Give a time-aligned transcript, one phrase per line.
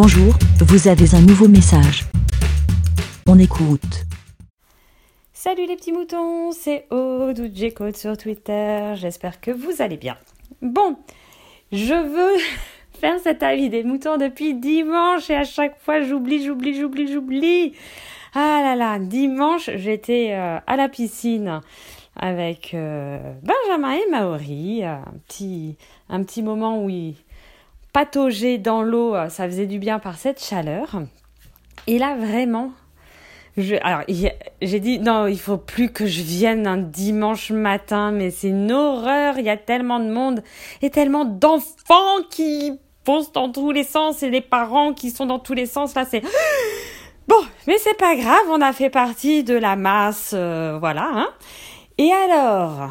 [0.00, 2.04] Bonjour, vous avez un nouveau message.
[3.26, 4.04] On écoute.
[5.32, 8.92] Salut les petits moutons, c'est Aude ou J-Code sur Twitter.
[8.94, 10.16] J'espère que vous allez bien.
[10.62, 10.96] Bon,
[11.72, 12.40] je veux
[13.00, 17.72] faire cet avis des moutons depuis dimanche et à chaque fois j'oublie, j'oublie, j'oublie, j'oublie.
[18.34, 21.60] Ah là là, dimanche j'étais euh, à la piscine
[22.14, 24.84] avec euh, Benjamin et Maori.
[24.84, 26.88] Un petit, moment où
[27.98, 31.02] pataugeaient dans l'eau, ça faisait du bien par cette chaleur.
[31.88, 32.70] Et là vraiment,
[33.82, 38.50] alors, j'ai dit non, il faut plus que je vienne un dimanche matin, mais c'est
[38.50, 39.40] une horreur.
[39.40, 40.44] Il y a tellement de monde
[40.80, 45.40] et tellement d'enfants qui posent dans tous les sens et les parents qui sont dans
[45.40, 45.96] tous les sens.
[45.96, 46.22] Là, c'est
[47.26, 48.46] bon, mais c'est pas grave.
[48.48, 51.10] On a fait partie de la masse, euh, voilà.
[51.12, 51.28] Hein.
[51.98, 52.90] Et alors,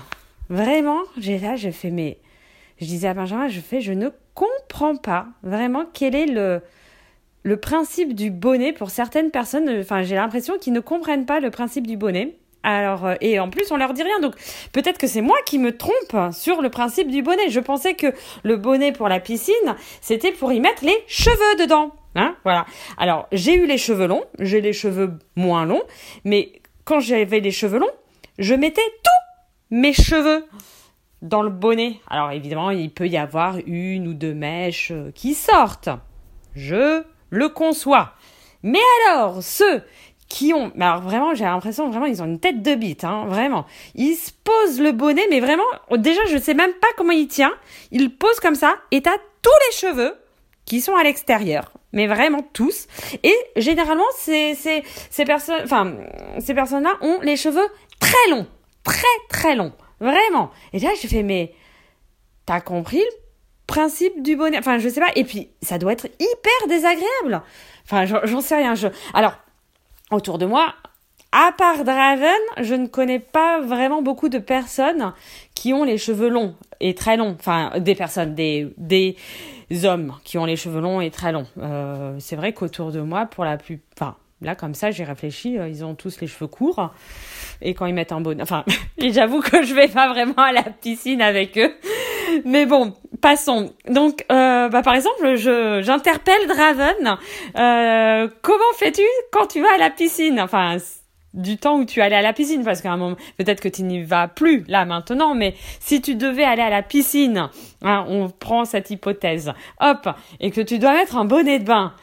[0.50, 2.18] vraiment, j'ai là, je fais mais,
[2.82, 6.62] je disais à Benjamin, je fais, je ne comprends pas vraiment quel est le
[7.44, 9.70] le principe du bonnet pour certaines personnes.
[9.80, 12.36] Enfin, j'ai l'impression qu'ils ne comprennent pas le principe du bonnet.
[12.62, 14.20] Alors, euh, et en plus, on leur dit rien.
[14.20, 14.36] Donc,
[14.74, 17.50] peut-être que c'est moi qui me trompe sur le principe du bonnet.
[17.50, 18.08] Je pensais que
[18.44, 21.94] le bonnet pour la piscine, c'était pour y mettre les cheveux dedans.
[22.16, 22.66] Hein, voilà.
[22.98, 25.84] Alors, j'ai eu les cheveux longs, j'ai les cheveux moins longs,
[26.26, 26.52] mais
[26.84, 27.88] quand j'avais les cheveux longs,
[28.40, 30.44] je mettais tous mes cheveux
[31.22, 32.00] dans le bonnet.
[32.10, 35.90] Alors, évidemment, il peut y avoir une ou deux mèches euh, qui sortent.
[36.56, 38.14] Je le conçoit.
[38.64, 39.84] Mais alors, ceux
[40.28, 43.66] qui ont, alors vraiment, j'ai l'impression vraiment ils ont une tête de bite, hein, vraiment.
[43.96, 47.54] Ils se posent le bonnet, mais vraiment, déjà je sais même pas comment il tient.
[47.92, 50.16] Il pose comme ça et t'as tous les cheveux
[50.66, 52.88] qui sont à l'extérieur, mais vraiment tous.
[53.24, 55.26] Et généralement, ces ces ces
[56.40, 57.68] ces personnes-là ont les cheveux
[58.00, 58.48] très longs,
[58.84, 60.52] très très longs, vraiment.
[60.74, 61.54] Et là, je fais mais
[62.46, 63.04] t'as compris
[63.68, 64.58] principe du bonnet.
[64.58, 65.12] Enfin, je sais pas.
[65.16, 67.44] Et puis, ça doit être hyper désagréable.
[67.86, 68.74] Enfin, j'en sais rien.
[68.74, 68.88] Je...
[69.14, 69.34] Alors,
[70.10, 70.74] autour de moi,
[71.34, 75.14] à part Draven, je ne connais pas vraiment beaucoup de personnes
[75.54, 77.36] qui ont les cheveux longs et très longs.
[77.38, 79.16] Enfin, des personnes, des, des
[79.84, 81.48] hommes qui ont les cheveux longs et très longs.
[81.58, 83.58] Euh, c'est vrai qu'autour de moi, pour la.
[83.96, 86.94] Enfin, là, comme ça, j'ai réfléchi, euh, ils ont tous les cheveux courts.
[87.62, 88.44] Et quand ils mettent un bonnet...
[88.44, 88.64] Enfin,
[89.00, 91.74] j'avoue que je vais pas vraiment à la piscine avec eux.
[92.46, 93.74] Mais bon, passons.
[93.88, 97.18] Donc, euh, bah, par exemple, je j'interpelle Draven.
[97.58, 100.40] Euh, comment fais-tu quand tu vas à la piscine?
[100.40, 100.78] Enfin,
[101.34, 103.84] du temps où tu allais à la piscine, parce qu'à un moment, peut-être que tu
[103.84, 107.50] n'y vas plus là maintenant, mais si tu devais aller à la piscine,
[107.84, 110.10] hein, on prend cette hypothèse, hop,
[110.40, 111.94] et que tu dois mettre un bonnet de bain,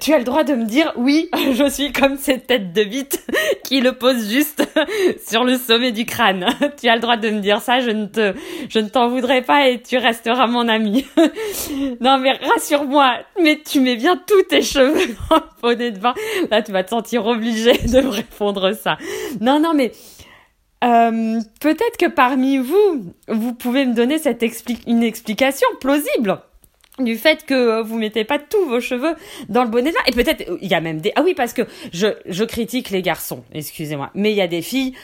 [0.00, 3.26] tu as le droit de me dire oui, je suis comme cette tête de bite
[3.64, 4.66] qui le pose juste
[5.26, 6.46] sur le sommet du crâne.
[6.80, 8.34] Tu as le droit de me dire ça, je ne te,
[8.68, 11.06] je ne t'en voudrais pas et tu resteras mon ami.
[12.00, 16.00] Non mais rassure-moi, mais tu mets bien tous tes cheveux dans le bonnet de.
[16.50, 18.98] Là, tu vas te sentir obligé de me répondre ça.
[19.40, 19.92] Non, non, mais
[20.84, 24.44] euh, peut-être que parmi vous, vous pouvez me donner cette
[24.86, 26.40] une explication plausible
[26.98, 29.16] du fait que vous mettez pas tous vos cheveux
[29.48, 29.96] dans le bonnet de.
[30.06, 31.12] Et peut-être, il y a même des...
[31.16, 31.62] Ah oui, parce que
[31.92, 34.10] je, je critique les garçons, excusez-moi.
[34.14, 34.94] Mais il y a des filles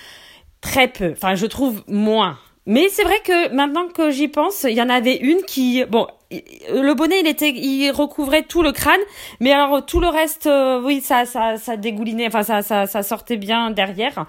[0.60, 1.12] très peu.
[1.12, 2.38] Enfin, je trouve moins.
[2.66, 5.84] Mais c'est vrai que maintenant que j'y pense, il y en avait une qui...
[5.86, 9.00] Bon, le bonnet, il était, il recouvrait tout le crâne,
[9.40, 13.02] mais alors tout le reste, euh, oui, ça, ça, ça dégoulinait, enfin ça, ça, ça
[13.02, 14.26] sortait bien derrière.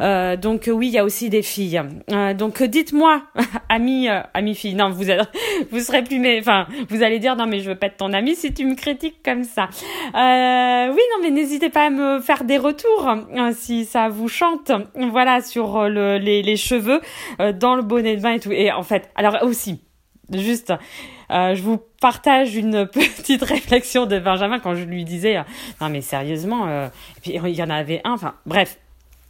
[0.00, 1.82] Euh, donc oui, il y a aussi des filles.
[2.12, 3.22] Euh, donc dites-moi,
[3.68, 5.04] ami, euh, ami fille, non, vous,
[5.70, 8.12] vous serez plus, mais enfin, vous allez dire non, mais je veux pas être ton
[8.12, 9.64] ami si tu me critiques comme ça.
[10.14, 14.28] Euh, oui, non, mais n'hésitez pas à me faire des retours hein, si ça vous
[14.28, 14.70] chante.
[14.94, 17.00] Voilà sur le, les, les cheveux
[17.54, 18.52] dans le bonnet de bain et tout.
[18.52, 19.80] Et en fait, alors aussi,
[20.38, 20.72] juste.
[21.30, 25.42] Euh, je vous partage une petite réflexion de Benjamin quand je lui disais euh,
[25.80, 28.78] non mais sérieusement euh, et puis il y en avait un enfin bref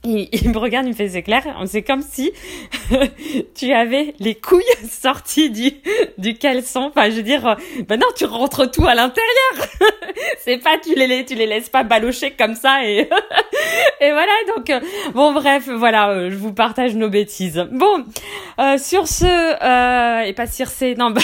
[0.05, 2.33] il, me regarde, il me fait c'est clair, c'est comme si
[3.55, 5.73] tu avais les couilles sorties du
[6.19, 6.91] du caleçon.
[6.91, 7.57] Enfin, je veux dire,
[7.87, 9.69] ben non, tu rentres tout à l'intérieur.
[10.39, 13.09] c'est pas tu les tu les laisses pas balocher comme ça et
[14.01, 14.33] et voilà.
[14.57, 14.73] Donc
[15.15, 17.67] bon, bref, voilà, je vous partage nos bêtises.
[17.71, 18.05] Bon,
[18.79, 21.11] sur ce et pas circé, non.
[21.11, 21.21] Bah,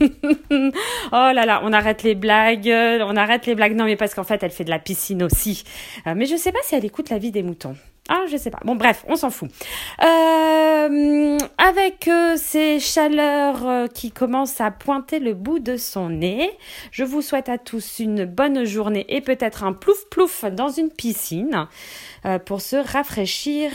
[0.00, 3.74] oh là là, on arrête les blagues, on arrête les blagues.
[3.74, 5.64] Non, mais parce qu'en fait, elle fait de la piscine aussi.
[6.06, 7.76] Euh, mais je sais pas si elle écoute la vie des moutons.
[8.12, 8.58] Ah, je sais pas.
[8.64, 9.48] Bon, bref, on s'en fout.
[10.02, 16.50] Euh, avec euh, ces chaleurs qui commencent à pointer le bout de son nez,
[16.90, 20.90] je vous souhaite à tous une bonne journée et peut-être un plouf plouf dans une
[20.90, 21.68] piscine
[22.44, 23.70] pour se rafraîchir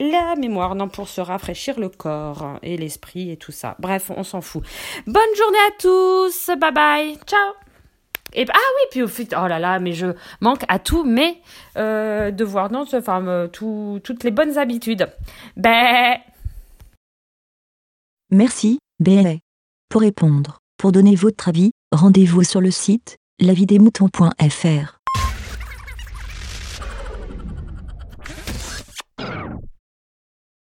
[0.00, 3.76] la mémoire, non, pour se rafraîchir le corps et l'esprit et tout ça.
[3.78, 4.62] Bref, on s'en fout.
[5.06, 7.67] Bonne journée à tous, bye bye, ciao
[8.34, 10.06] Et ah oui, puis au fait, oh là là, mais je
[10.40, 11.40] manque à tous mes
[11.76, 15.08] euh, devoirs, non, enfin, euh, tout, toutes les bonnes habitudes.
[15.56, 16.16] Ben.
[18.30, 19.36] Merci, BLA.
[19.88, 24.97] Pour répondre, pour donner votre avis, rendez-vous sur le site lavidesmoutons.fr.